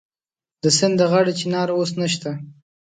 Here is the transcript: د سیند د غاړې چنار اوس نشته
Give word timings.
د 0.63 0.63
سیند 0.77 0.95
د 0.99 1.01
غاړې 1.11 1.33
چنار 1.39 1.69
اوس 1.77 1.91
نشته 2.01 2.29